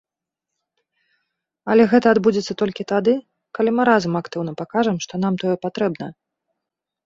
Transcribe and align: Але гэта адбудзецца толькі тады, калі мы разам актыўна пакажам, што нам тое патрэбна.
Але 1.73 1.83
гэта 1.91 2.07
адбудзецца 2.17 2.57
толькі 2.63 2.87
тады, 2.93 3.13
калі 3.61 3.69
мы 3.83 3.87
разам 3.93 4.13
актыўна 4.23 4.51
пакажам, 4.65 4.95
што 5.07 5.13
нам 5.23 5.33
тое 5.45 5.55
патрэбна. 5.69 6.05